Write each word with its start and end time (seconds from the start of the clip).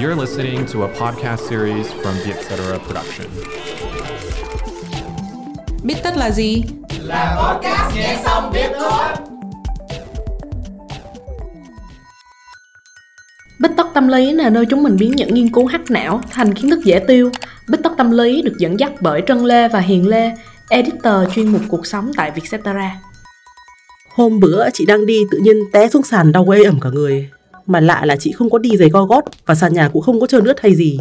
You're 0.00 0.20
listening 0.20 0.66
to 0.72 0.82
a 0.82 0.88
podcast 0.88 1.48
series 1.48 1.86
from 1.86 2.14
the 2.24 2.32
Etc. 2.32 2.78
Production. 2.86 3.26
Biết 5.82 5.94
tất 6.02 6.16
là 6.16 6.30
gì? 6.30 6.62
Là 7.00 7.36
podcast 7.42 7.96
nghe 7.96 8.18
xong 8.24 8.52
biết 8.52 8.70
thôi. 8.80 9.02
Bích 13.60 13.70
tất 13.76 13.86
tâm 13.94 14.08
lý 14.08 14.32
là 14.32 14.50
nơi 14.50 14.66
chúng 14.70 14.82
mình 14.82 14.96
biến 14.96 15.12
những 15.16 15.34
nghiên 15.34 15.52
cứu 15.52 15.66
hắc 15.66 15.90
não 15.90 16.20
thành 16.30 16.54
kiến 16.54 16.70
thức 16.70 16.80
dễ 16.84 16.98
tiêu. 16.98 17.30
Bích 17.68 17.82
tất 17.82 17.92
tâm 17.98 18.10
lý 18.10 18.42
được 18.42 18.54
dẫn 18.58 18.80
dắt 18.80 18.92
bởi 19.00 19.22
Trân 19.26 19.44
Lê 19.44 19.68
và 19.68 19.80
Hiền 19.80 20.08
Lê, 20.08 20.32
editor 20.68 21.34
chuyên 21.34 21.52
mục 21.52 21.62
cuộc 21.68 21.86
sống 21.86 22.10
tại 22.16 22.30
Vietcetera. 22.30 23.00
Hôm 24.14 24.40
bữa 24.40 24.70
chị 24.70 24.86
đang 24.86 25.06
đi 25.06 25.24
tự 25.30 25.38
nhiên 25.38 25.56
té 25.72 25.88
xuống 25.88 26.02
sàn 26.02 26.32
đau 26.32 26.48
ê 26.48 26.62
ẩm 26.62 26.80
cả 26.80 26.90
người. 26.90 27.30
Mà 27.70 27.80
lạ 27.80 28.02
là 28.04 28.16
chị 28.16 28.32
không 28.32 28.50
có 28.50 28.58
đi 28.58 28.76
giày 28.76 28.88
go 28.88 29.04
gót 29.04 29.24
và 29.46 29.54
sàn 29.54 29.74
nhà 29.74 29.88
cũng 29.88 30.02
không 30.02 30.20
có 30.20 30.26
trơn 30.26 30.44
ướt 30.44 30.60
hay 30.60 30.74
gì. 30.74 31.00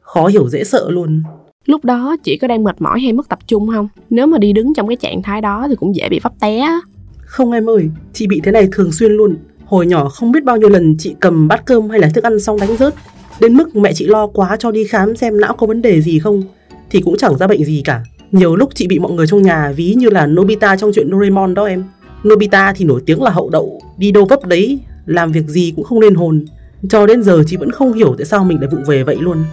Khó 0.00 0.26
hiểu 0.26 0.48
dễ 0.48 0.64
sợ 0.64 0.90
luôn. 0.90 1.22
Lúc 1.64 1.84
đó 1.84 2.16
chị 2.24 2.36
có 2.36 2.48
đang 2.48 2.64
mệt 2.64 2.80
mỏi 2.80 3.00
hay 3.00 3.12
mất 3.12 3.28
tập 3.28 3.38
trung 3.46 3.68
không? 3.74 3.88
Nếu 4.10 4.26
mà 4.26 4.38
đi 4.38 4.52
đứng 4.52 4.74
trong 4.74 4.88
cái 4.88 4.96
trạng 4.96 5.22
thái 5.22 5.40
đó 5.40 5.66
thì 5.68 5.74
cũng 5.74 5.96
dễ 5.96 6.08
bị 6.08 6.20
vấp 6.22 6.32
té 6.40 6.58
á. 6.58 6.80
Không 7.18 7.52
em 7.52 7.68
ơi, 7.70 7.90
chị 8.12 8.26
bị 8.26 8.40
thế 8.44 8.52
này 8.52 8.68
thường 8.72 8.92
xuyên 8.92 9.12
luôn. 9.12 9.36
Hồi 9.64 9.86
nhỏ 9.86 10.08
không 10.08 10.32
biết 10.32 10.44
bao 10.44 10.56
nhiêu 10.56 10.68
lần 10.68 10.96
chị 10.98 11.14
cầm 11.20 11.48
bát 11.48 11.66
cơm 11.66 11.90
hay 11.90 12.00
là 12.00 12.08
thức 12.08 12.24
ăn 12.24 12.40
xong 12.40 12.60
đánh 12.60 12.76
rớt. 12.76 12.94
Đến 13.40 13.54
mức 13.54 13.76
mẹ 13.76 13.92
chị 13.92 14.06
lo 14.06 14.26
quá 14.26 14.56
cho 14.56 14.70
đi 14.70 14.84
khám 14.84 15.16
xem 15.16 15.40
não 15.40 15.54
có 15.54 15.66
vấn 15.66 15.82
đề 15.82 16.00
gì 16.00 16.18
không. 16.18 16.42
Thì 16.90 17.00
cũng 17.00 17.16
chẳng 17.16 17.38
ra 17.38 17.46
bệnh 17.46 17.64
gì 17.64 17.82
cả. 17.84 18.02
Nhiều 18.32 18.56
lúc 18.56 18.70
chị 18.74 18.86
bị 18.86 18.98
mọi 18.98 19.12
người 19.12 19.26
trong 19.26 19.42
nhà 19.42 19.72
ví 19.76 19.94
như 19.94 20.10
là 20.10 20.26
Nobita 20.26 20.76
trong 20.76 20.92
chuyện 20.94 21.10
Doraemon 21.10 21.54
đó 21.54 21.64
em. 21.64 21.84
Nobita 22.28 22.72
thì 22.76 22.84
nổi 22.84 23.00
tiếng 23.06 23.22
là 23.22 23.30
hậu 23.30 23.50
đậu, 23.50 23.80
đi 23.98 24.12
đâu 24.12 24.24
vấp 24.24 24.46
đấy, 24.46 24.78
làm 25.08 25.32
việc 25.32 25.46
gì 25.46 25.72
cũng 25.76 25.84
không 25.84 26.00
lên 26.00 26.14
hồn. 26.14 26.44
Cho 26.88 27.06
đến 27.06 27.22
giờ 27.22 27.42
chị 27.46 27.56
vẫn 27.56 27.70
không 27.70 27.92
hiểu 27.92 28.14
tại 28.18 28.24
sao 28.24 28.44
mình 28.44 28.60
lại 28.60 28.68
vụng 28.72 28.84
về 28.84 29.02
vậy 29.02 29.16
luôn. 29.20 29.44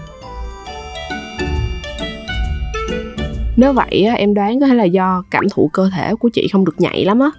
Nếu 3.57 3.73
vậy 3.73 4.07
em 4.17 4.33
đoán 4.33 4.59
có 4.59 4.67
thể 4.67 4.73
là 4.73 4.83
do 4.83 5.23
cảm 5.31 5.49
thụ 5.49 5.69
cơ 5.73 5.89
thể 5.95 6.15
của 6.15 6.29
chị 6.29 6.47
không 6.47 6.65
được 6.65 6.75
nhạy 6.77 7.05
lắm 7.05 7.19
á. 7.19 7.29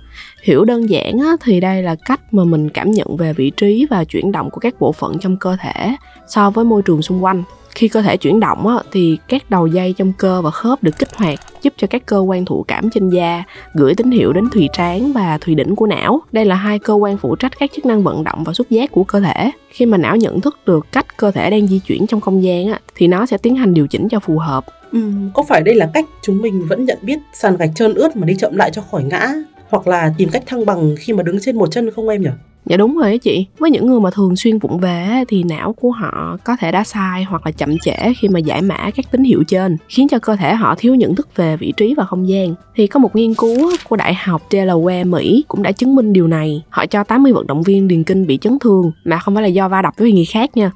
Hiểu 0.42 0.64
đơn 0.64 0.90
giản 0.90 1.18
á, 1.18 1.36
thì 1.40 1.60
đây 1.60 1.82
là 1.82 1.96
cách 2.04 2.20
mà 2.34 2.44
mình 2.44 2.68
cảm 2.68 2.90
nhận 2.90 3.16
về 3.16 3.32
vị 3.32 3.50
trí 3.50 3.86
và 3.90 4.04
chuyển 4.04 4.32
động 4.32 4.50
của 4.50 4.60
các 4.60 4.80
bộ 4.80 4.92
phận 4.92 5.18
trong 5.18 5.36
cơ 5.36 5.56
thể 5.60 5.96
so 6.28 6.50
với 6.50 6.64
môi 6.64 6.82
trường 6.82 7.02
xung 7.02 7.24
quanh. 7.24 7.42
Khi 7.74 7.88
cơ 7.88 8.02
thể 8.02 8.16
chuyển 8.16 8.40
động 8.40 8.66
á, 8.66 8.76
thì 8.92 9.18
các 9.28 9.50
đầu 9.50 9.66
dây 9.66 9.94
trong 9.98 10.12
cơ 10.18 10.42
và 10.42 10.50
khớp 10.50 10.82
được 10.82 10.98
kích 10.98 11.14
hoạt 11.16 11.38
giúp 11.62 11.74
cho 11.76 11.86
các 11.86 12.06
cơ 12.06 12.18
quan 12.18 12.44
thụ 12.44 12.64
cảm 12.68 12.90
trên 12.90 13.08
da 13.08 13.44
gửi 13.74 13.94
tín 13.94 14.10
hiệu 14.10 14.32
đến 14.32 14.44
thùy 14.52 14.68
trán 14.72 15.12
và 15.12 15.38
thùy 15.40 15.54
đỉnh 15.54 15.76
của 15.76 15.86
não. 15.86 16.20
Đây 16.32 16.44
là 16.44 16.54
hai 16.54 16.78
cơ 16.78 16.94
quan 16.94 17.16
phụ 17.16 17.36
trách 17.36 17.52
các 17.58 17.70
chức 17.76 17.86
năng 17.86 18.02
vận 18.02 18.24
động 18.24 18.44
và 18.44 18.52
xúc 18.52 18.66
giác 18.70 18.92
của 18.92 19.04
cơ 19.04 19.20
thể. 19.20 19.50
Khi 19.70 19.86
mà 19.86 19.98
não 19.98 20.16
nhận 20.16 20.40
thức 20.40 20.58
được 20.66 20.86
cách 20.92 21.16
cơ 21.16 21.30
thể 21.30 21.50
đang 21.50 21.66
di 21.66 21.78
chuyển 21.78 22.06
trong 22.06 22.20
không 22.20 22.42
gian 22.42 22.66
á, 22.66 22.80
thì 22.94 23.08
nó 23.08 23.26
sẽ 23.26 23.38
tiến 23.38 23.56
hành 23.56 23.74
điều 23.74 23.86
chỉnh 23.86 24.08
cho 24.08 24.20
phù 24.20 24.38
hợp. 24.38 24.64
Ừ, 24.92 25.00
có 25.34 25.42
phải 25.48 25.62
đây 25.62 25.74
là 25.74 25.90
cách 25.94 26.04
chúng 26.22 26.42
mình 26.42 26.66
vẫn 26.68 26.84
nhận 26.84 26.98
biết 27.02 27.18
sàn 27.32 27.56
gạch 27.56 27.70
trơn 27.74 27.94
ướt 27.94 28.16
mà 28.16 28.26
đi 28.26 28.34
chậm 28.34 28.56
lại 28.56 28.70
cho 28.70 28.82
khỏi 28.90 29.04
ngã 29.04 29.32
hoặc 29.68 29.86
là 29.86 30.14
tìm 30.18 30.28
cách 30.28 30.42
thăng 30.46 30.66
bằng 30.66 30.94
khi 30.98 31.12
mà 31.12 31.22
đứng 31.22 31.38
trên 31.40 31.56
một 31.56 31.70
chân 31.70 31.90
không 31.90 32.08
em 32.08 32.22
nhỉ? 32.22 32.30
Dạ 32.66 32.76
đúng 32.76 32.96
rồi 32.96 33.10
đó 33.10 33.16
chị 33.16 33.46
Với 33.58 33.70
những 33.70 33.86
người 33.86 34.00
mà 34.00 34.10
thường 34.10 34.36
xuyên 34.36 34.58
vụng 34.58 34.78
về 34.78 35.24
thì 35.28 35.42
não 35.42 35.72
của 35.72 35.90
họ 35.90 36.36
có 36.44 36.56
thể 36.56 36.72
đã 36.72 36.84
sai 36.84 37.24
hoặc 37.24 37.46
là 37.46 37.52
chậm 37.52 37.78
trễ 37.78 37.96
khi 38.18 38.28
mà 38.28 38.38
giải 38.38 38.62
mã 38.62 38.90
các 38.94 39.10
tín 39.10 39.24
hiệu 39.24 39.44
trên, 39.48 39.76
khiến 39.88 40.08
cho 40.08 40.18
cơ 40.18 40.36
thể 40.36 40.54
họ 40.54 40.74
thiếu 40.78 40.94
nhận 40.94 41.14
thức 41.14 41.36
về 41.36 41.56
vị 41.56 41.72
trí 41.76 41.94
và 41.94 42.04
không 42.04 42.28
gian. 42.28 42.54
Thì 42.74 42.86
có 42.86 43.00
một 43.00 43.16
nghiên 43.16 43.34
cứu 43.34 43.72
của 43.88 43.96
Đại 43.96 44.14
học 44.14 44.42
Delaware, 44.50 45.10
Mỹ 45.10 45.44
cũng 45.48 45.62
đã 45.62 45.72
chứng 45.72 45.94
minh 45.94 46.12
điều 46.12 46.26
này. 46.26 46.62
Họ 46.70 46.86
cho 46.86 47.04
80 47.04 47.32
vận 47.32 47.46
động 47.46 47.62
viên 47.62 47.88
điền 47.88 48.04
kinh 48.04 48.26
bị 48.26 48.38
chấn 48.40 48.58
thương, 48.58 48.92
mà 49.04 49.18
không 49.18 49.34
phải 49.34 49.42
là 49.42 49.48
do 49.48 49.68
va 49.68 49.82
đập 49.82 49.94
với 49.96 50.12
người 50.12 50.24
khác 50.24 50.56
nha. 50.56 50.70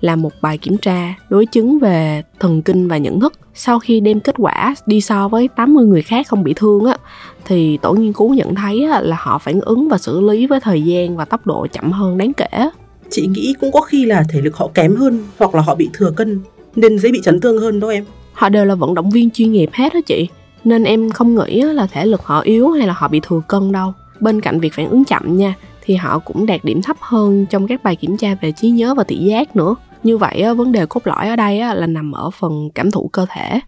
Là 0.00 0.16
một 0.16 0.32
bài 0.42 0.58
kiểm 0.58 0.76
tra 0.76 1.14
đối 1.28 1.46
chứng 1.46 1.78
về 1.78 2.22
thần 2.40 2.62
kinh 2.62 2.88
và 2.88 2.96
nhận 2.96 3.20
thức. 3.20 3.32
Sau 3.58 3.78
khi 3.78 4.00
đem 4.00 4.20
kết 4.20 4.34
quả 4.38 4.74
đi 4.86 5.00
so 5.00 5.28
với 5.28 5.48
80 5.48 5.86
người 5.86 6.02
khác 6.02 6.28
không 6.28 6.44
bị 6.44 6.54
thương 6.56 6.84
á 6.84 6.96
thì 7.44 7.76
tổ 7.76 7.92
nghiên 7.92 8.12
cứu 8.12 8.34
nhận 8.34 8.54
thấy 8.54 8.86
là 8.86 9.16
họ 9.20 9.38
phản 9.38 9.60
ứng 9.60 9.88
và 9.88 9.98
xử 9.98 10.20
lý 10.20 10.46
với 10.46 10.60
thời 10.60 10.82
gian 10.82 11.16
và 11.16 11.24
tốc 11.24 11.46
độ 11.46 11.66
chậm 11.72 11.92
hơn 11.92 12.18
đáng 12.18 12.32
kể. 12.32 12.70
Chị 13.10 13.26
nghĩ 13.26 13.54
cũng 13.60 13.72
có 13.72 13.80
khi 13.80 14.06
là 14.06 14.24
thể 14.28 14.40
lực 14.40 14.56
họ 14.56 14.68
kém 14.74 14.96
hơn 14.96 15.24
hoặc 15.38 15.54
là 15.54 15.62
họ 15.62 15.74
bị 15.74 15.90
thừa 15.92 16.10
cân 16.10 16.40
nên 16.76 16.98
dễ 16.98 17.12
bị 17.12 17.20
chấn 17.24 17.40
thương 17.40 17.58
hơn 17.58 17.80
đó 17.80 17.88
em. 17.88 18.04
Họ 18.32 18.48
đều 18.48 18.64
là 18.64 18.74
vận 18.74 18.94
động 18.94 19.10
viên 19.10 19.30
chuyên 19.30 19.52
nghiệp 19.52 19.70
hết 19.72 19.94
đó 19.94 20.00
chị. 20.06 20.28
Nên 20.64 20.84
em 20.84 21.10
không 21.10 21.34
nghĩ 21.34 21.62
là 21.62 21.86
thể 21.86 22.06
lực 22.06 22.22
họ 22.24 22.40
yếu 22.40 22.70
hay 22.70 22.86
là 22.86 22.94
họ 22.96 23.08
bị 23.08 23.20
thừa 23.22 23.40
cân 23.48 23.72
đâu. 23.72 23.92
Bên 24.20 24.40
cạnh 24.40 24.60
việc 24.60 24.72
phản 24.74 24.88
ứng 24.88 25.04
chậm 25.04 25.36
nha 25.36 25.54
thì 25.84 25.94
họ 25.94 26.18
cũng 26.18 26.46
đạt 26.46 26.64
điểm 26.64 26.82
thấp 26.82 26.96
hơn 27.00 27.46
trong 27.50 27.66
các 27.66 27.82
bài 27.82 27.96
kiểm 27.96 28.16
tra 28.16 28.36
về 28.42 28.52
trí 28.52 28.70
nhớ 28.70 28.94
và 28.94 29.04
thị 29.04 29.16
giác 29.16 29.56
nữa. 29.56 29.74
Như 30.02 30.18
vậy 30.18 30.44
vấn 30.56 30.72
đề 30.72 30.86
cốt 30.86 31.00
lõi 31.04 31.28
ở 31.28 31.36
đây 31.36 31.58
là 31.58 31.86
nằm 31.86 32.12
ở 32.12 32.30
phần 32.30 32.68
cảm 32.74 32.90
thụ 32.90 33.10
cơ 33.12 33.26
thể. 33.34 33.60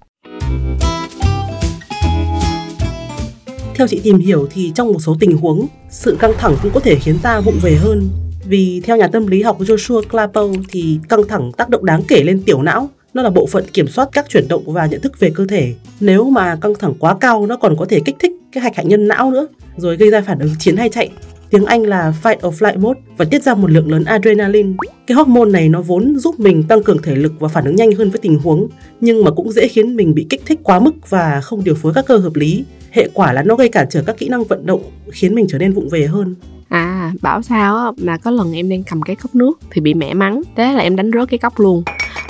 Theo 3.74 3.86
chị 3.86 4.00
tìm 4.04 4.18
hiểu 4.18 4.48
thì 4.50 4.72
trong 4.74 4.92
một 4.92 4.98
số 4.98 5.16
tình 5.20 5.36
huống, 5.36 5.66
sự 5.90 6.16
căng 6.20 6.32
thẳng 6.38 6.56
cũng 6.62 6.72
có 6.74 6.80
thể 6.80 6.94
khiến 6.94 7.18
ta 7.22 7.40
vụng 7.40 7.58
về 7.62 7.74
hơn. 7.74 8.10
Vì 8.44 8.80
theo 8.84 8.96
nhà 8.96 9.08
tâm 9.08 9.26
lý 9.26 9.42
học 9.42 9.60
Joshua 9.60 10.02
Clapper 10.02 10.44
thì 10.68 10.98
căng 11.08 11.28
thẳng 11.28 11.52
tác 11.56 11.68
động 11.68 11.84
đáng 11.84 12.02
kể 12.08 12.22
lên 12.22 12.42
tiểu 12.46 12.62
não. 12.62 12.88
Nó 13.14 13.22
là 13.22 13.30
bộ 13.30 13.46
phận 13.46 13.64
kiểm 13.72 13.88
soát 13.88 14.08
các 14.12 14.28
chuyển 14.28 14.48
động 14.48 14.62
và 14.66 14.86
nhận 14.86 15.00
thức 15.00 15.12
về 15.18 15.30
cơ 15.34 15.46
thể. 15.46 15.74
Nếu 16.00 16.30
mà 16.30 16.56
căng 16.60 16.74
thẳng 16.78 16.94
quá 16.98 17.16
cao 17.20 17.46
nó 17.46 17.56
còn 17.56 17.76
có 17.76 17.86
thể 17.88 18.00
kích 18.04 18.16
thích 18.18 18.32
cái 18.52 18.62
hạch 18.62 18.76
hạnh 18.76 18.88
nhân 18.88 19.08
não 19.08 19.30
nữa, 19.30 19.46
rồi 19.76 19.96
gây 19.96 20.10
ra 20.10 20.20
phản 20.20 20.38
ứng 20.38 20.54
chiến 20.58 20.76
hay 20.76 20.88
chạy. 20.88 21.10
Tiếng 21.50 21.64
Anh 21.64 21.82
là 21.82 22.12
fight 22.22 22.48
or 22.48 22.62
flight 22.62 22.80
mode 22.80 23.00
và 23.16 23.24
tiết 23.24 23.42
ra 23.42 23.54
một 23.54 23.70
lượng 23.70 23.90
lớn 23.90 24.04
adrenaline. 24.04 24.72
Cái 25.06 25.14
hormone 25.14 25.50
này 25.50 25.68
nó 25.68 25.82
vốn 25.82 26.18
giúp 26.18 26.40
mình 26.40 26.62
tăng 26.62 26.82
cường 26.82 27.02
thể 27.02 27.16
lực 27.16 27.32
và 27.38 27.48
phản 27.48 27.64
ứng 27.64 27.76
nhanh 27.76 27.92
hơn 27.92 28.10
với 28.10 28.18
tình 28.18 28.38
huống, 28.38 28.68
nhưng 29.00 29.24
mà 29.24 29.30
cũng 29.30 29.52
dễ 29.52 29.68
khiến 29.68 29.96
mình 29.96 30.14
bị 30.14 30.26
kích 30.30 30.42
thích 30.46 30.60
quá 30.62 30.80
mức 30.80 31.10
và 31.10 31.40
không 31.40 31.64
điều 31.64 31.74
phối 31.74 31.94
các 31.94 32.06
cơ 32.06 32.16
hợp 32.16 32.34
lý. 32.34 32.64
Hệ 32.90 33.08
quả 33.14 33.32
là 33.32 33.42
nó 33.42 33.56
gây 33.56 33.68
cản 33.68 33.86
trở 33.90 34.02
các 34.02 34.18
kỹ 34.18 34.28
năng 34.28 34.44
vận 34.44 34.66
động 34.66 34.82
khiến 35.10 35.34
mình 35.34 35.46
trở 35.48 35.58
nên 35.58 35.72
vụng 35.72 35.88
về 35.88 36.06
hơn. 36.06 36.34
À 36.68 37.12
bảo 37.22 37.42
sao 37.42 37.94
mà 37.98 38.16
có 38.16 38.30
lần 38.30 38.52
em 38.52 38.68
đang 38.68 38.82
cầm 38.82 39.02
cái 39.02 39.16
cốc 39.16 39.34
nước 39.34 39.58
thì 39.70 39.80
bị 39.80 39.94
mẹ 39.94 40.14
mắng. 40.14 40.42
Thế 40.56 40.72
là 40.72 40.80
em 40.80 40.96
đánh 40.96 41.10
rớt 41.14 41.28
cái 41.28 41.38
cốc 41.38 41.60
luôn. 41.60 41.82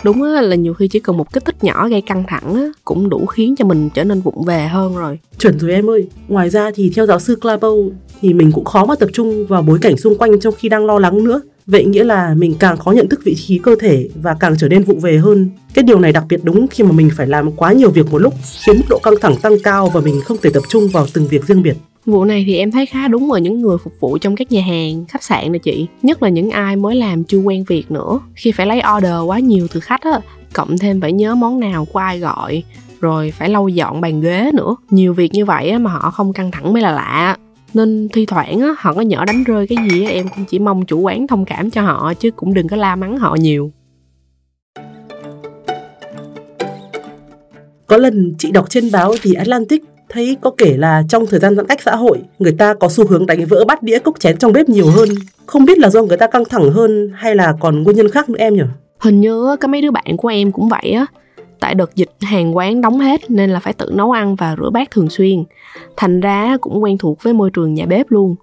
Đúng 0.05 0.23
á 0.23 0.41
là 0.41 0.57
nhiều 0.57 0.75
khi 0.75 0.89
chỉ 0.89 1.01
cần 1.01 1.17
một 1.17 1.33
kích 1.33 1.45
thích 1.45 1.65
nhỏ 1.65 1.89
gây 1.89 2.01
căng 2.01 2.25
thẳng 2.29 2.73
cũng 2.85 3.09
đủ 3.09 3.27
khiến 3.27 3.57
cho 3.57 3.65
mình 3.65 3.89
trở 3.95 4.05
nên 4.05 4.21
vụng 4.21 4.45
về 4.45 4.67
hơn 4.67 4.97
rồi. 4.97 5.19
Chuẩn 5.39 5.59
rồi 5.59 5.73
em 5.73 5.91
ơi. 5.91 6.09
Ngoài 6.29 6.51
ra 6.51 6.71
thì 6.75 6.93
theo 6.95 7.07
giáo 7.07 7.21
sư 7.21 7.37
Clabo 7.37 7.69
thì 8.21 8.35
mình 8.35 8.53
cũng 8.53 8.65
khó 8.65 8.85
mà 8.85 8.95
tập 8.95 9.09
trung 9.13 9.47
vào 9.47 9.63
bối 9.63 9.79
cảnh 9.83 9.97
xung 9.97 10.19
quanh 10.19 10.41
trong 10.41 10.55
khi 10.59 10.69
đang 10.69 10.87
lo 10.87 10.99
lắng 10.99 11.25
nữa 11.25 11.41
Vậy 11.71 11.85
nghĩa 11.85 12.05
là 12.05 12.35
mình 12.35 12.55
càng 12.59 12.77
khó 12.77 12.91
nhận 12.91 13.09
thức 13.09 13.21
vị 13.25 13.35
trí 13.35 13.59
cơ 13.59 13.77
thể 13.81 14.09
và 14.23 14.37
càng 14.41 14.55
trở 14.59 14.69
nên 14.69 14.83
vụng 14.83 15.01
về 15.01 15.19
hơn. 15.19 15.51
Cái 15.75 15.83
điều 15.83 15.99
này 15.99 16.13
đặc 16.13 16.25
biệt 16.29 16.41
đúng 16.43 16.67
khi 16.69 16.85
mà 16.85 16.93
mình 16.93 17.11
phải 17.17 17.27
làm 17.27 17.53
quá 17.53 17.73
nhiều 17.73 17.91
việc 17.91 18.11
một 18.11 18.19
lúc, 18.19 18.35
khiến 18.67 18.77
mức 18.77 18.85
độ 18.89 18.99
căng 19.03 19.15
thẳng 19.21 19.37
tăng 19.43 19.53
cao 19.63 19.91
và 19.95 20.01
mình 20.01 20.21
không 20.25 20.37
thể 20.43 20.51
tập 20.55 20.63
trung 20.69 20.89
vào 20.89 21.07
từng 21.13 21.27
việc 21.27 21.47
riêng 21.47 21.63
biệt. 21.63 21.77
Vụ 22.07 22.25
này 22.25 22.45
thì 22.47 22.57
em 22.57 22.71
thấy 22.71 22.87
khá 22.87 23.09
đúng 23.09 23.33
ở 23.33 23.39
những 23.39 23.61
người 23.61 23.77
phục 23.85 23.93
vụ 24.01 24.19
trong 24.19 24.37
các 24.37 24.53
nhà 24.53 24.63
hàng, 24.63 25.05
khách 25.09 25.23
sạn 25.23 25.53
nè 25.53 25.59
chị. 25.59 25.87
Nhất 26.03 26.23
là 26.23 26.29
những 26.29 26.51
ai 26.51 26.77
mới 26.77 26.97
làm 26.97 27.25
chưa 27.25 27.39
quen 27.39 27.65
việc 27.69 27.91
nữa. 27.91 28.21
Khi 28.35 28.53
phải 28.53 28.67
lấy 28.67 28.83
order 28.97 29.15
quá 29.27 29.39
nhiều 29.39 29.67
từ 29.73 29.81
khách 29.81 30.03
á, 30.03 30.21
cộng 30.53 30.79
thêm 30.79 31.01
phải 31.01 31.13
nhớ 31.13 31.35
món 31.35 31.61
nào 31.61 31.85
của 31.85 31.99
ai 31.99 32.19
gọi, 32.19 32.63
rồi 33.01 33.31
phải 33.39 33.49
lau 33.49 33.69
dọn 33.69 34.01
bàn 34.01 34.21
ghế 34.21 34.51
nữa. 34.55 34.77
Nhiều 34.91 35.15
việc 35.15 35.33
như 35.33 35.45
vậy 35.45 35.71
á, 35.71 35.79
mà 35.79 35.91
họ 35.91 36.11
không 36.11 36.33
căng 36.33 36.51
thẳng 36.51 36.73
mới 36.73 36.83
là 36.83 36.93
lạ 36.93 37.37
nên 37.75 38.09
thi 38.13 38.27
thoảng 38.27 38.61
á, 38.61 38.69
họ 38.79 38.95
có 38.95 39.01
nhỏ 39.01 39.25
đánh 39.25 39.45
rơi 39.45 39.67
cái 39.67 39.79
gì 39.91 40.05
á, 40.05 40.11
em 40.11 40.27
cũng 40.37 40.45
chỉ 40.45 40.59
mong 40.59 40.87
chủ 40.87 41.01
quán 41.01 41.27
thông 41.27 41.45
cảm 41.45 41.71
cho 41.71 41.83
họ 41.83 42.15
chứ 42.15 42.31
cũng 42.31 42.55
đừng 42.55 42.69
có 42.69 42.77
la 42.77 42.97
mắng 42.97 43.19
họ 43.19 43.37
nhiều. 43.41 43.73
Có 47.87 47.97
lần 47.97 48.35
chị 48.39 48.51
đọc 48.51 48.71
trên 48.71 48.91
báo 48.93 49.15
The 49.23 49.31
Atlantic 49.39 49.85
thấy 50.09 50.37
có 50.41 50.51
kể 50.57 50.77
là 50.77 51.03
trong 51.09 51.27
thời 51.27 51.41
gian 51.41 51.57
giãn 51.57 51.67
cách 51.67 51.83
xã 51.83 51.97
hội 51.97 52.19
người 52.39 52.53
ta 52.53 52.75
có 52.75 52.89
xu 52.89 53.07
hướng 53.07 53.27
đánh 53.27 53.47
vỡ 53.47 53.65
bát 53.65 53.83
đĩa 53.83 53.99
cốc 53.99 54.21
chén 54.21 54.37
trong 54.37 54.53
bếp 54.53 54.69
nhiều 54.69 54.87
hơn. 54.91 55.09
Không 55.47 55.65
biết 55.65 55.79
là 55.79 55.91
do 55.91 56.03
người 56.03 56.17
ta 56.17 56.27
căng 56.27 56.45
thẳng 56.45 56.71
hơn 56.71 57.11
hay 57.15 57.35
là 57.35 57.55
còn 57.61 57.83
nguyên 57.83 57.97
nhân 57.97 58.11
khác 58.11 58.29
nữa 58.29 58.39
em 58.39 58.55
nhỉ? 58.55 58.63
Hình 58.99 59.21
như 59.21 59.57
có 59.61 59.69
mấy 59.69 59.83
đứa 59.83 59.91
bạn 59.91 60.17
của 60.17 60.29
em 60.29 60.53
cũng 60.53 60.69
vậy 60.69 60.91
á 60.91 61.07
tại 61.61 61.75
đợt 61.75 61.95
dịch 61.95 62.11
hàng 62.21 62.57
quán 62.57 62.81
đóng 62.81 62.99
hết 62.99 63.31
nên 63.31 63.51
là 63.51 63.61
phải 63.61 63.73
tự 63.73 63.91
nấu 63.95 64.11
ăn 64.11 64.37
và 64.37 64.57
rửa 64.59 64.71
bát 64.71 64.91
thường 64.91 65.11
xuyên 65.11 65.45
thành 65.97 66.21
ra 66.21 66.57
cũng 66.61 66.83
quen 66.83 66.99
thuộc 66.99 67.23
với 67.23 67.33
môi 67.33 67.51
trường 67.51 67.75
nhà 67.75 67.87
bếp 67.87 68.11
luôn 68.11 68.37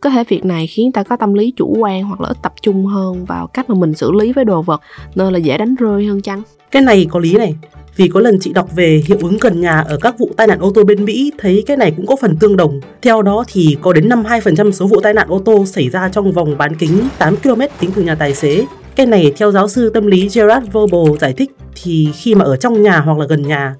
có 0.00 0.10
thể 0.10 0.24
việc 0.28 0.44
này 0.44 0.66
khiến 0.66 0.92
ta 0.92 1.02
có 1.02 1.16
tâm 1.16 1.34
lý 1.34 1.50
chủ 1.56 1.76
quan 1.78 2.02
hoặc 2.02 2.20
là 2.20 2.28
ít 2.28 2.36
tập 2.42 2.54
trung 2.62 2.86
hơn 2.86 3.24
vào 3.24 3.46
cách 3.46 3.70
mà 3.70 3.74
mình 3.74 3.94
xử 3.94 4.12
lý 4.12 4.32
với 4.32 4.44
đồ 4.44 4.62
vật, 4.62 4.80
nên 5.14 5.32
là 5.32 5.38
dễ 5.38 5.58
đánh 5.58 5.74
rơi 5.74 6.06
hơn 6.06 6.22
chăng 6.22 6.42
cái 6.72 6.82
này 6.82 7.06
có 7.10 7.18
lý 7.18 7.34
này, 7.34 7.54
vì 7.96 8.08
có 8.08 8.20
lần 8.20 8.38
chị 8.40 8.52
đọc 8.52 8.68
về 8.76 9.02
hiệu 9.06 9.18
ứng 9.22 9.38
gần 9.40 9.60
nhà 9.60 9.80
ở 9.80 9.98
các 10.00 10.18
vụ 10.18 10.30
tai 10.36 10.46
nạn 10.46 10.60
ô 10.60 10.72
tô 10.74 10.84
bên 10.84 11.04
Mỹ, 11.04 11.32
thấy 11.38 11.64
cái 11.66 11.76
này 11.76 11.92
cũng 11.96 12.06
có 12.06 12.16
phần 12.20 12.36
tương 12.36 12.56
đồng. 12.56 12.80
Theo 13.02 13.22
đó 13.22 13.44
thì 13.52 13.76
có 13.80 13.92
đến 13.92 14.08
52% 14.08 14.70
số 14.70 14.86
vụ 14.86 15.00
tai 15.00 15.14
nạn 15.14 15.28
ô 15.28 15.38
tô 15.38 15.66
xảy 15.66 15.88
ra 15.88 16.08
trong 16.08 16.32
vòng 16.32 16.58
bán 16.58 16.76
kính 16.76 17.08
8 17.18 17.36
km 17.36 17.60
tính 17.80 17.90
từ 17.94 18.02
nhà 18.02 18.14
tài 18.14 18.34
xế. 18.34 18.66
Cái 18.96 19.06
này 19.06 19.32
theo 19.36 19.52
giáo 19.52 19.68
sư 19.68 19.90
tâm 19.94 20.06
lý 20.06 20.28
Gerard 20.34 20.66
Verbal 20.72 21.18
giải 21.20 21.32
thích 21.32 21.50
thì 21.82 22.08
khi 22.14 22.34
mà 22.34 22.44
ở 22.44 22.56
trong 22.56 22.82
nhà 22.82 23.00
hoặc 23.00 23.18
là 23.18 23.26
gần 23.26 23.42
nhà, 23.42 23.74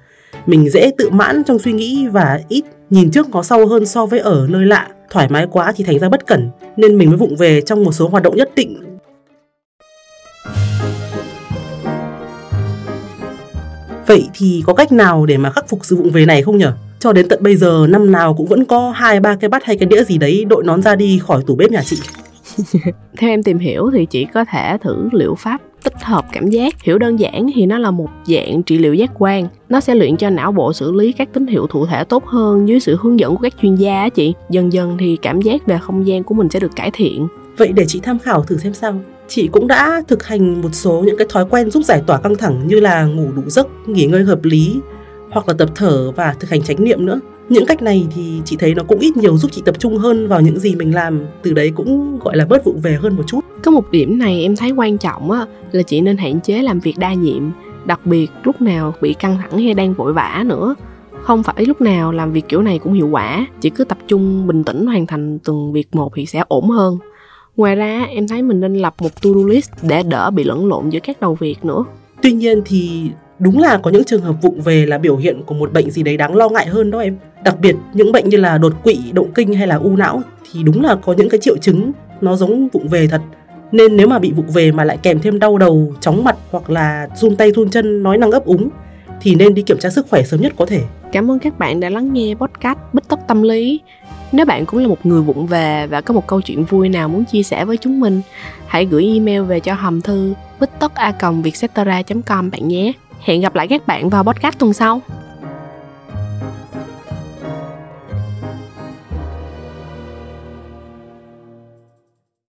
mình 0.46 0.70
dễ 0.70 0.90
tự 0.98 1.10
mãn 1.10 1.44
trong 1.44 1.58
suy 1.58 1.72
nghĩ 1.72 2.06
và 2.06 2.40
ít 2.48 2.64
nhìn 2.90 3.10
trước 3.10 3.28
ngó 3.30 3.42
sau 3.42 3.66
hơn 3.66 3.86
so 3.86 4.06
với 4.06 4.20
ở 4.20 4.46
nơi 4.50 4.66
lạ, 4.66 4.88
thoải 5.10 5.28
mái 5.28 5.46
quá 5.50 5.72
thì 5.76 5.84
thành 5.84 5.98
ra 5.98 6.08
bất 6.08 6.26
cẩn, 6.26 6.50
nên 6.76 6.98
mình 6.98 7.08
mới 7.08 7.16
vụng 7.16 7.36
về 7.36 7.60
trong 7.60 7.84
một 7.84 7.92
số 7.92 8.08
hoạt 8.08 8.22
động 8.22 8.36
nhất 8.36 8.50
định 8.56 8.92
Vậy 14.06 14.28
thì 14.34 14.62
có 14.66 14.74
cách 14.74 14.92
nào 14.92 15.26
để 15.26 15.36
mà 15.36 15.50
khắc 15.50 15.68
phục 15.68 15.80
sự 15.82 15.96
vụng 15.96 16.10
về 16.10 16.26
này 16.26 16.42
không 16.42 16.58
nhở? 16.58 16.72
Cho 16.98 17.12
đến 17.12 17.28
tận 17.28 17.42
bây 17.42 17.56
giờ, 17.56 17.86
năm 17.88 18.12
nào 18.12 18.34
cũng 18.34 18.46
vẫn 18.46 18.64
có 18.64 18.90
hai, 18.90 19.20
ba 19.20 19.36
cái 19.40 19.48
bát 19.48 19.64
hay 19.64 19.76
cái 19.76 19.86
đĩa 19.86 20.04
gì 20.04 20.18
đấy 20.18 20.44
đội 20.48 20.64
nón 20.64 20.82
ra 20.82 20.96
đi 20.96 21.20
khỏi 21.26 21.42
tủ 21.46 21.54
bếp 21.54 21.70
nhà 21.70 21.82
chị. 21.84 21.96
Theo 23.18 23.30
em 23.30 23.42
tìm 23.42 23.58
hiểu 23.58 23.90
thì 23.94 24.06
chỉ 24.06 24.24
có 24.24 24.44
thể 24.44 24.78
thử 24.82 25.08
liệu 25.12 25.34
pháp 25.34 25.60
tích 25.84 26.02
hợp 26.02 26.24
cảm 26.32 26.48
giác 26.48 26.82
hiểu 26.82 26.98
đơn 26.98 27.20
giản 27.20 27.46
thì 27.54 27.66
nó 27.66 27.78
là 27.78 27.90
một 27.90 28.08
dạng 28.24 28.62
trị 28.62 28.78
liệu 28.78 28.94
giác 28.94 29.10
quan 29.14 29.48
nó 29.68 29.80
sẽ 29.80 29.94
luyện 29.94 30.16
cho 30.16 30.30
não 30.30 30.52
bộ 30.52 30.72
xử 30.72 30.92
lý 30.92 31.12
các 31.12 31.28
tín 31.32 31.46
hiệu 31.46 31.66
thụ 31.66 31.86
thể 31.86 32.04
tốt 32.04 32.24
hơn 32.26 32.68
dưới 32.68 32.80
sự 32.80 32.96
hướng 33.00 33.20
dẫn 33.20 33.36
của 33.36 33.42
các 33.42 33.54
chuyên 33.62 33.74
gia 33.74 34.00
á 34.00 34.08
chị 34.08 34.34
dần 34.50 34.72
dần 34.72 34.96
thì 35.00 35.16
cảm 35.22 35.40
giác 35.40 35.66
về 35.66 35.78
không 35.78 36.06
gian 36.06 36.24
của 36.24 36.34
mình 36.34 36.48
sẽ 36.50 36.60
được 36.60 36.76
cải 36.76 36.90
thiện 36.92 37.28
Vậy 37.56 37.72
để 37.72 37.84
chị 37.88 38.00
tham 38.02 38.18
khảo 38.18 38.44
thử 38.44 38.58
xem 38.58 38.74
sao. 38.74 39.00
Chị 39.28 39.48
cũng 39.52 39.66
đã 39.66 40.02
thực 40.08 40.22
hành 40.22 40.60
một 40.60 40.68
số 40.72 41.02
những 41.06 41.16
cái 41.16 41.26
thói 41.30 41.46
quen 41.50 41.70
giúp 41.70 41.82
giải 41.84 42.02
tỏa 42.06 42.18
căng 42.18 42.36
thẳng 42.36 42.66
như 42.66 42.80
là 42.80 43.04
ngủ 43.04 43.32
đủ 43.32 43.42
giấc, 43.46 43.68
nghỉ 43.86 44.06
ngơi 44.06 44.22
hợp 44.22 44.44
lý 44.44 44.80
hoặc 45.30 45.48
là 45.48 45.54
tập 45.58 45.68
thở 45.74 46.10
và 46.10 46.34
thực 46.40 46.50
hành 46.50 46.62
chánh 46.62 46.84
niệm 46.84 47.06
nữa. 47.06 47.20
Những 47.52 47.66
cách 47.66 47.82
này 47.82 48.06
thì 48.14 48.40
chị 48.44 48.56
thấy 48.56 48.74
nó 48.74 48.82
cũng 48.82 48.98
ít 48.98 49.16
nhiều 49.16 49.38
giúp 49.38 49.50
chị 49.52 49.62
tập 49.64 49.78
trung 49.78 49.98
hơn 49.98 50.28
vào 50.28 50.40
những 50.40 50.58
gì 50.58 50.74
mình 50.74 50.94
làm, 50.94 51.20
từ 51.42 51.52
đấy 51.52 51.72
cũng 51.74 52.18
gọi 52.18 52.36
là 52.36 52.46
bớt 52.46 52.64
vụng 52.64 52.80
về 52.80 52.98
hơn 53.00 53.16
một 53.16 53.22
chút. 53.26 53.40
có 53.62 53.70
một 53.70 53.90
điểm 53.90 54.18
này 54.18 54.42
em 54.42 54.56
thấy 54.56 54.70
quan 54.70 54.98
trọng 54.98 55.30
á 55.30 55.46
là 55.72 55.82
chị 55.82 56.00
nên 56.00 56.16
hạn 56.16 56.40
chế 56.40 56.62
làm 56.62 56.80
việc 56.80 56.98
đa 56.98 57.14
nhiệm 57.14 57.50
đặc 57.84 58.06
biệt 58.06 58.30
lúc 58.44 58.60
nào 58.60 58.94
bị 59.00 59.14
căng 59.14 59.38
thẳng 59.38 59.58
hay 59.58 59.74
đang 59.74 59.94
vội 59.94 60.12
vã 60.12 60.42
nữa. 60.46 60.74
Không 61.22 61.42
phải 61.42 61.66
lúc 61.66 61.80
nào 61.80 62.12
làm 62.12 62.32
việc 62.32 62.48
kiểu 62.48 62.62
này 62.62 62.78
cũng 62.78 62.92
hiệu 62.92 63.08
quả 63.08 63.46
chỉ 63.60 63.70
cứ 63.70 63.84
tập 63.84 63.98
trung 64.08 64.46
bình 64.46 64.64
tĩnh 64.64 64.86
hoàn 64.86 65.06
thành 65.06 65.38
từng 65.38 65.72
việc 65.72 65.94
một 65.94 66.12
thì 66.16 66.26
sẽ 66.26 66.44
ổn 66.48 66.70
hơn. 66.70 66.98
Ngoài 67.56 67.76
ra 67.76 68.06
em 68.10 68.28
thấy 68.28 68.42
mình 68.42 68.60
nên 68.60 68.74
lập 68.74 68.94
một 69.00 69.22
to-do 69.22 69.48
list 69.48 69.70
để 69.82 70.02
đỡ 70.02 70.30
bị 70.30 70.44
lẫn 70.44 70.66
lộn 70.66 70.90
giữa 70.90 71.00
các 71.02 71.20
đầu 71.20 71.34
việc 71.34 71.64
nữa. 71.64 71.84
Tuy 72.22 72.32
nhiên 72.32 72.62
thì 72.64 73.10
đúng 73.42 73.58
là 73.58 73.78
có 73.78 73.90
những 73.90 74.04
trường 74.04 74.22
hợp 74.22 74.42
vụng 74.42 74.60
về 74.60 74.86
là 74.86 74.98
biểu 74.98 75.16
hiện 75.16 75.42
của 75.46 75.54
một 75.54 75.72
bệnh 75.72 75.90
gì 75.90 76.02
đấy 76.02 76.16
đáng 76.16 76.36
lo 76.36 76.48
ngại 76.48 76.66
hơn 76.66 76.90
đó 76.90 76.98
em. 76.98 77.16
Đặc 77.44 77.60
biệt 77.60 77.76
những 77.94 78.12
bệnh 78.12 78.28
như 78.28 78.36
là 78.36 78.58
đột 78.58 78.72
quỵ, 78.82 78.98
động 79.12 79.32
kinh 79.34 79.54
hay 79.54 79.66
là 79.66 79.76
u 79.76 79.96
não 79.96 80.22
thì 80.52 80.62
đúng 80.62 80.84
là 80.84 80.94
có 80.94 81.12
những 81.12 81.28
cái 81.28 81.40
triệu 81.40 81.56
chứng 81.56 81.92
nó 82.20 82.36
giống 82.36 82.68
vụng 82.68 82.88
về 82.88 83.06
thật. 83.06 83.20
Nên 83.72 83.96
nếu 83.96 84.08
mà 84.08 84.18
bị 84.18 84.32
vụng 84.32 84.46
về 84.46 84.72
mà 84.72 84.84
lại 84.84 84.98
kèm 85.02 85.20
thêm 85.20 85.38
đau 85.38 85.58
đầu, 85.58 85.94
chóng 86.00 86.24
mặt 86.24 86.36
hoặc 86.50 86.70
là 86.70 87.08
run 87.16 87.36
tay 87.36 87.52
run 87.52 87.70
chân, 87.70 88.02
nói 88.02 88.18
năng 88.18 88.30
ấp 88.30 88.44
úng 88.44 88.68
thì 89.20 89.34
nên 89.34 89.54
đi 89.54 89.62
kiểm 89.62 89.78
tra 89.78 89.90
sức 89.90 90.06
khỏe 90.10 90.22
sớm 90.22 90.40
nhất 90.40 90.52
có 90.56 90.66
thể. 90.66 90.82
Cảm 91.12 91.30
ơn 91.30 91.38
các 91.38 91.58
bạn 91.58 91.80
đã 91.80 91.90
lắng 91.90 92.12
nghe 92.12 92.34
podcast 92.34 92.78
Bích 92.92 93.08
tóc 93.08 93.20
Tâm 93.28 93.42
Lý. 93.42 93.80
Nếu 94.32 94.46
bạn 94.46 94.66
cũng 94.66 94.80
là 94.80 94.88
một 94.88 95.06
người 95.06 95.22
vụng 95.22 95.46
về 95.46 95.86
và 95.86 96.00
có 96.00 96.14
một 96.14 96.26
câu 96.26 96.40
chuyện 96.40 96.64
vui 96.64 96.88
nào 96.88 97.08
muốn 97.08 97.24
chia 97.24 97.42
sẻ 97.42 97.64
với 97.64 97.76
chúng 97.76 98.00
mình, 98.00 98.20
hãy 98.66 98.86
gửi 98.86 99.04
email 99.04 99.42
về 99.42 99.60
cho 99.60 99.74
hòm 99.74 100.00
thư 100.00 100.34
bích 100.60 100.70
tóc 100.78 100.94
a 100.94 101.12
com 102.26 102.50
bạn 102.50 102.68
nhé. 102.68 102.92
Hẹn 103.22 103.40
gặp 103.40 103.54
lại 103.54 103.68
các 103.68 103.86
bạn 103.86 104.08
vào 104.10 104.24
podcast 104.24 104.58
tuần 104.58 104.72
sau. 104.72 105.00